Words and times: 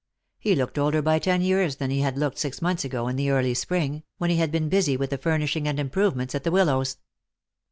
He 0.39 0.55
looked 0.55 0.79
older 0.79 1.03
by 1.03 1.19
ten 1.19 1.43
years 1.43 1.75
than 1.75 1.91
he 1.91 1.99
had 2.01 2.17
looked 2.17 2.39
six 2.39 2.59
months 2.59 2.83
ago 2.83 3.07
in 3.07 3.17
the 3.17 3.29
early 3.29 3.53
spring, 3.53 4.01
when 4.17 4.31
he 4.31 4.37
had 4.37 4.51
been 4.51 4.67
busy 4.67 4.97
with 4.97 5.11
the 5.11 5.17
furnishing 5.19 5.67
and 5.67 5.79
improvements 5.79 6.33
at 6.33 6.43
the 6.43 6.49
Willows. 6.49 6.97